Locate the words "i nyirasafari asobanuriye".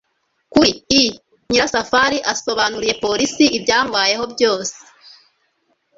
1.01-2.93